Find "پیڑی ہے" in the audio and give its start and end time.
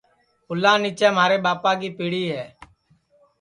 1.97-2.45